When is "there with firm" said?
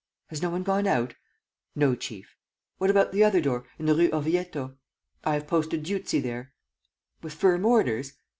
6.19-7.67